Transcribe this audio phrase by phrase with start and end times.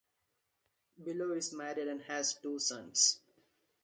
[1.03, 3.19] Below is married and has two sons.